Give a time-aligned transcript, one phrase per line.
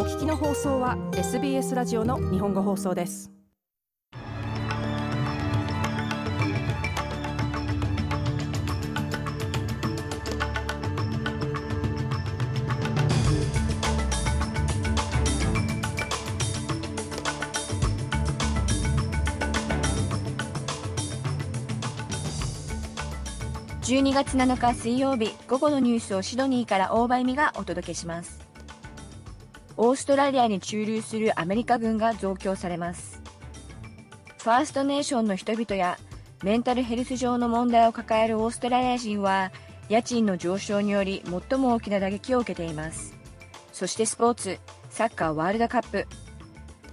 [0.00, 3.30] お聞きの放送は SBS ラジオの日本語放送です。
[23.82, 28.39] 12月7日水曜日午後のニュースをシドニーから大場恵美がお届けします。
[29.76, 33.22] オーストラリアに駐留するアメリカ軍が増強されます。
[34.38, 35.98] ファーストネーションの人々や
[36.42, 39.52] メンタルヘルス上の問題を抱えるオーストラリア人は
[39.88, 43.14] 家賃の上昇により最も大きな打撃を受けています。
[43.72, 46.06] そしてスポーツサッカーワールドカップ。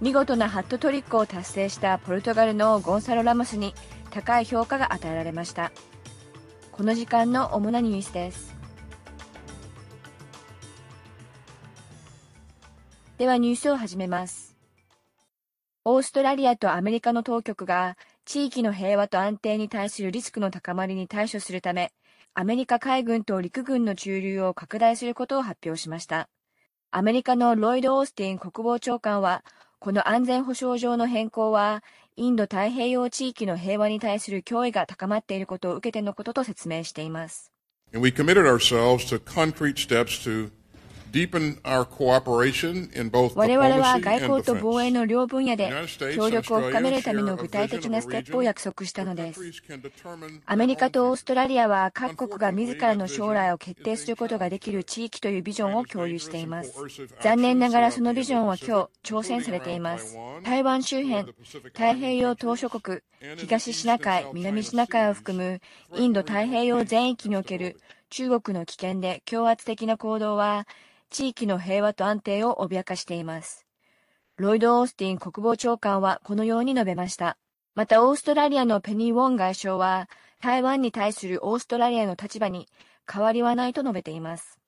[0.00, 3.74] 見事なハットトリックを達成したポルトガルのゴンサロ・ラモスに
[4.10, 5.72] 高い評価が与えられました。
[6.72, 8.57] この時間の主なニュースです。
[13.18, 14.56] ではニュースを始めます
[15.84, 21.90] オーストラリアとアメリカの当局が地域の平和と安定に対するリスクの高まりに対処するため
[22.34, 26.28] アメリカ海軍と陸軍の駐留を拡大することを発表しました
[26.92, 29.44] アメリカのロイド・オースティン国防長官は
[29.80, 31.82] この安全保障上の変更は
[32.14, 37.52] インド太平洋地域の平和に対する脅威が高まっていることを受けてのことと説明しています。
[37.92, 40.50] And we committed ourselves to concrete steps to
[43.34, 45.72] 我々は外交と防衛の両分野で
[46.14, 49.40] 協力を深めるための具体的なステップを約束したのです。
[50.46, 56.74] アメリカとオーストラリアは各国が自らの将来を決定することができる地域というビジョンを共有しています。
[57.22, 60.16] 残念ながらそのビジョンは今日挑戦されています。
[60.44, 61.32] 台湾周辺、
[61.72, 63.00] 太平洋島諸国、
[63.36, 65.60] 東シナ海、南シナ海を含む
[65.96, 70.66] インド太平洋全域における中国の危険で強圧的な行動は
[71.10, 73.66] 地域の平和と安定を脅かしています。
[74.36, 77.38] ロイド・オースティン国防長官はこのように述べました。
[77.74, 80.08] また、オーストラリアのペニー・ウォン外相は、
[80.40, 82.68] 台湾に対するオーストラリアの立場に
[83.10, 84.58] 変わりはないと述べています。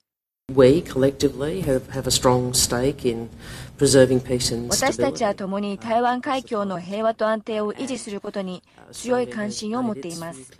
[4.68, 8.62] 私たちは共に台湾海峡の平和と安定を維持することに
[8.92, 10.52] 強い関心を持っています。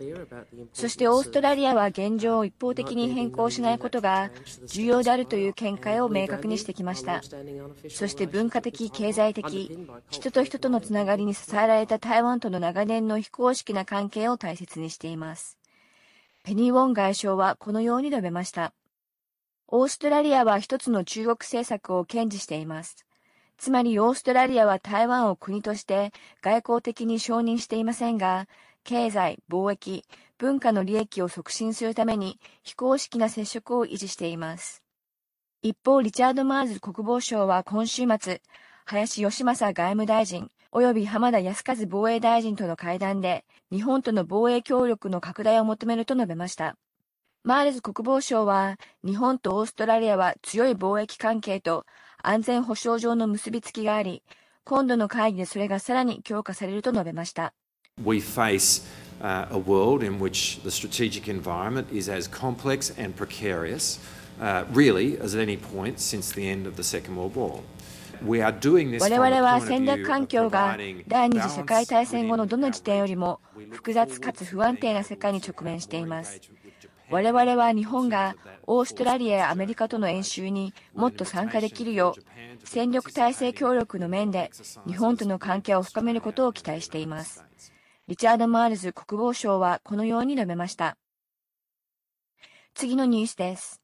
[0.73, 4.31] そしてオーストラリアは現状を一方的に変更しないことが
[4.65, 7.21] 重要であるという見解を明確にしてきました。
[7.89, 15.57] そして文化的、経済的、人と人とのつながりに支えられた台湾との長年の非公式な関係を大切にしています。
[16.43, 18.73] ペニー・ウォン外相はこのように述べました。
[19.73, 23.05] オーストラリアは一つの中国政策を堅持しています。
[23.57, 26.11] つまりオーストラリアは台湾を国として
[26.41, 28.49] 外交的に承認していませんが、
[28.83, 30.03] 経済、貿易、
[30.37, 34.83] 文化の利益を促進するために非公式な接触を維持しています。
[35.61, 38.41] 一方、リチャード・マーズ国防相は今週末、
[38.83, 46.75] 林義正外務大臣及び浜田康和防衛大臣との会談で、日本との防衛協力の拡大を求めると述べました。
[47.43, 51.87] マーレズ国防相は、日本とオーストラリアは強い貿易関係と
[52.21, 54.21] 安全保障上の結びつきがあり、
[54.63, 57.55] 今度の会議でそれがさらに強化されると述べました。
[58.05, 58.83] We face
[59.21, 63.99] uh, a world in which the strategic environment is as complex and precarious,
[64.39, 67.63] uh, really, as at any point since the end of the Second World War.
[68.23, 73.39] 我々は戦略環境が第二次世界大戦後のどの時点よりも
[73.71, 76.39] 複雑かつ不安定な世界に直面しています。
[77.11, 78.35] 我々は日本が
[78.65, 82.21] オーストラリアやアメリカとの演習にもっと参加できるよう
[82.63, 84.49] 戦力体制協力の面で
[84.87, 87.43] 日本との関係を深めることを期待しています。
[88.07, 90.97] リチャード・マールズ国防相はこのように述べました。
[92.73, 93.81] 次のニュースです。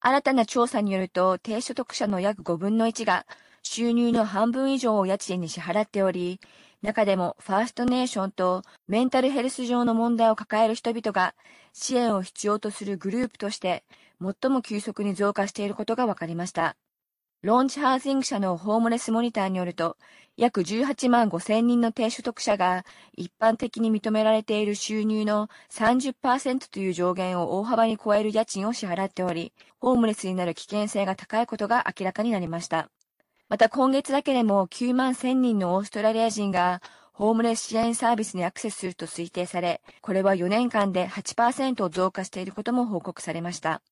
[0.00, 3.26] 新たな調査によると低所得者の約5分の1が
[3.62, 6.38] 収入の半分以上を家賃に支払っており、
[6.84, 11.34] 中でもファーストネーションとメンタルヘルス上の問題を抱える人々が
[11.72, 13.84] 支援を必要とするグループとして
[14.20, 16.76] 最も急速に増加していることが分かりました。
[17.40, 19.96] ローンチハウジング社のホームレスモニターによると、
[20.36, 32.90] 約18万5千人の低所得者が一般的に認められている収入の30%という上限を大幅に超える家賃を支払っており、ホームレスになる危険性が高いことが明らかになりました。
[33.48, 36.80] また今月だけでも9万1000人のオーストラリア人が
[37.12, 43.82] ホームレス支援サービスにアクセスすると推定され、これは4年間で8%増加していることも報告されました。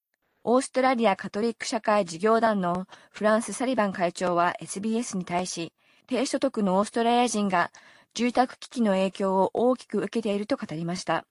[0.43, 5.73] オーストラリアカトリック社会事業団のフランス・サリバン会長は SBS に対し、
[6.09, 7.71] 低所得のオーストラリア人が
[8.15, 11.25] 住宅危機の影響を大きく受けていると語りました。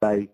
[0.00, 0.28] They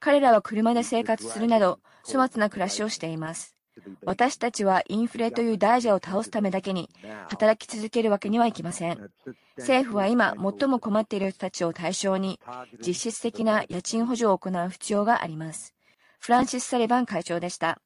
[0.00, 3.56] 彼らは車で生活するなど粗末な暮らしをしています。
[4.04, 6.90] 私たちはインフレという大蛇を倒すためだけに
[7.30, 9.10] 働き続けるわけにはいきません。
[9.56, 12.40] 政府は今最も困っている人たちを対象に
[12.84, 15.74] 実質的な家賃補助を行う必要があります。
[16.18, 17.80] フランシス・サリバン会長でした。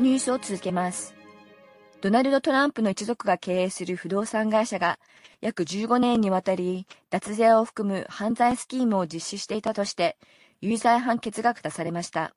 [0.00, 1.14] ニュースを続けます。
[2.00, 4.98] ドナルド・トランプの一族が経営する不動産会社が
[5.42, 10.16] 約15年にわたり脱税を含む犯罪スキームを実施していたとして
[10.62, 12.34] 有罪判決が下されました。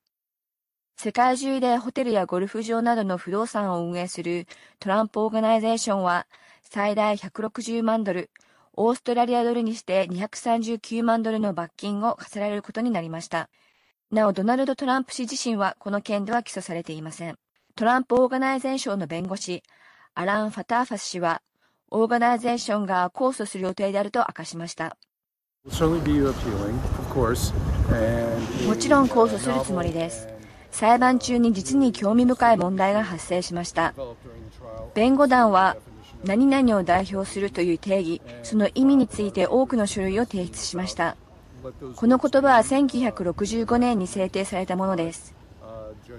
[0.98, 4.46] 世界中でホテルやゴルフ場などの不動産を運営する
[4.78, 6.26] トランプオーガナイゼーションは
[6.62, 8.30] 最大160万ドル、
[8.74, 13.48] オーストラリアドルにして239万ドルの罰金を課せられることになりました。
[14.10, 17.38] なお、ドナルド・トランプ氏自身はこの件では起訴されていません。
[17.76, 19.64] トランプオーガナイゼーションの弁護士、
[20.14, 21.42] アラン・ファターファス氏は、
[21.90, 24.96] オーガナイゼーションが控訴する予定であると明かしました。
[25.64, 25.88] もちろ
[29.02, 30.28] ん控訴するつもりです。
[30.70, 33.92] 裁判中に実に興味深い問題が発生しました。
[34.94, 35.76] 弁護団は、
[36.22, 41.16] 何々を代表するという定義、その意味について多くの書類を提出しました。
[41.96, 45.34] この言葉は1965年に制定されたものです。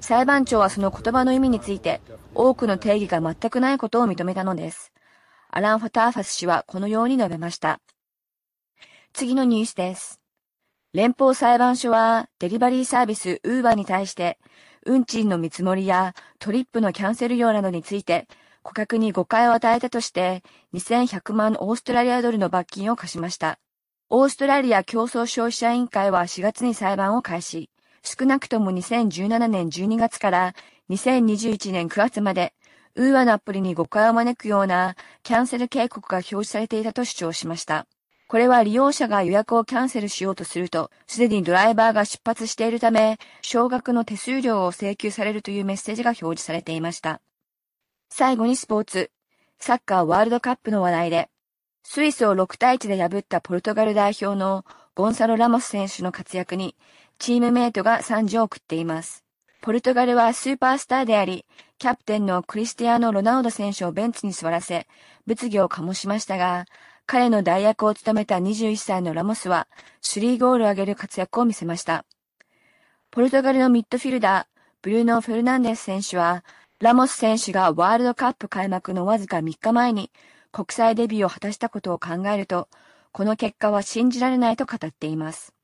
[0.02, 2.02] 裁判長はその言葉の意味について
[2.34, 4.92] 多くの定義が全くないことを認めたのです。
[5.50, 7.80] アラン・ファターファス氏はこのように述べました。
[9.14, 10.20] 次のニュースです。
[10.94, 14.38] 連邦裁判所はデリバリーサービスウーバーに対して
[14.86, 18.28] 運賃の見積もりやトリップのキャンセル料などについて
[18.64, 20.42] 顧客に誤解を与えたとして
[20.74, 23.60] 2100万オーストラリアドルの罰金を課しました。
[24.10, 27.70] オーストラリア競争消費者委員会は4月に裁判を開始。
[28.06, 30.56] 少なくとも2017年12月から
[30.90, 32.54] 2021年9月まで、
[32.96, 37.88] ウーバーのアプリに誤解を招くようなキャンセル警告が表示されていたと主張しました。
[38.28, 47.22] これは利用者が予約をキャンセルしようとすると、すでにドライバーが出発しているため、少額の手数料を請求されるというメッセージが表示されていました。
[48.10, 49.12] 最後にスポーツ。
[49.60, 51.30] サッカーワールドカップの話題で、
[51.84, 54.66] スイスを6対1で破ったポルトガル代表の
[54.96, 56.76] ゴンサロ・ラモス選手の活躍に、
[57.18, 59.24] チームメイトが賛辞を送っています。
[59.62, 61.46] ポルトガルはスーパースターであり、
[61.80, 64.88] キャプテンのクリスティアーノ・ロナウド選手をベンチに座らせ、
[65.26, 66.66] 物議を醸しましたが、
[67.06, 69.68] 彼の代役を務めた21歳のラモスは、
[70.04, 72.06] 3ゴールを挙げる活躍を見せました。
[73.12, 74.46] ポルトガルのミッドフィルダー、
[74.82, 76.44] ブルーノ・フェルナンデス選手は、
[76.80, 80.12] ラモス選手がワールドカップ開幕のわずか3日前に
[80.52, 82.68] 国際デビューを果たしたことを考えると、
[83.14, 85.55] この結果は信じられないと語っています。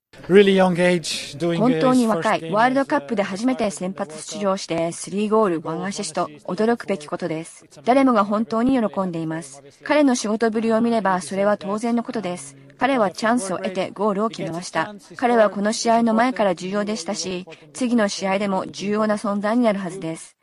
[1.58, 7.66] 本当に若い、ワールドカップで初めて先発出場して3ゴール、1アシスト、驚くべきことです。
[7.86, 9.64] 誰もが本当に喜んでいます。
[9.84, 12.56] 彼の仕事ぶりを見ればそれは当然のことです。
[12.78, 14.94] 彼はチャンスを得てゴールを決めました。
[15.16, 20.36] 彼はこの試合の前から重要でしたし、次の試合でも重要な存在になるはずです。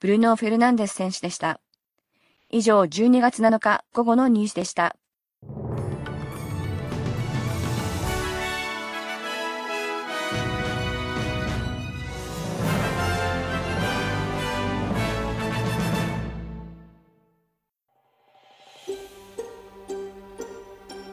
[0.00, 1.60] ブルーノ・フェルナンデス選手でした。
[2.50, 4.96] 以上、12月7日午後のニュースでした。